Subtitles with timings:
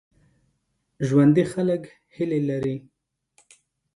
[1.07, 1.83] ژوندي خلک
[2.15, 2.75] هیله لري